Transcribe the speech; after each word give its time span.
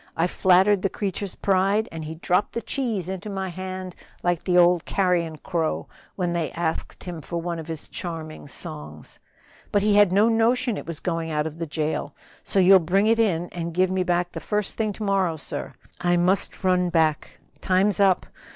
I 0.17 0.25
flattered 0.25 0.81
the 0.81 0.89
creature's 0.89 1.35
pride, 1.35 1.87
and 1.91 2.03
he 2.03 2.15
dropped 2.15 2.53
the 2.53 2.61
cheese 2.63 3.07
into 3.07 3.29
my 3.29 3.49
hand 3.49 3.95
like 4.23 4.43
the 4.43 4.57
old 4.57 4.83
carrion 4.83 5.37
crow 5.37 5.87
when 6.15 6.33
they 6.33 6.49
asked 6.53 7.03
him 7.03 7.21
for 7.21 7.39
one 7.39 7.59
of 7.59 7.67
his 7.67 7.87
charming 7.87 8.47
songs. 8.47 9.19
But 9.71 9.83
he 9.83 9.93
had 9.97 10.11
no 10.11 10.27
notion 10.27 10.75
it 10.75 10.87
was 10.87 10.99
going 10.99 11.29
out 11.29 11.45
of 11.45 11.59
the 11.59 11.67
jail; 11.67 12.15
so 12.43 12.57
you'll 12.57 12.79
bring 12.79 13.05
it 13.05 13.19
in 13.19 13.47
and 13.51 13.75
give 13.75 13.91
it 13.91 13.93
me 13.93 14.01
back 14.03 14.31
the 14.31 14.39
first 14.39 14.75
thing 14.75 14.91
to 14.93 15.03
morrow, 15.03 15.37
sir. 15.37 15.75
I 16.01 16.17
must 16.17 16.63
run 16.63 16.89
back, 16.89 17.39
time's 17.61 17.99
up! 17.99 18.25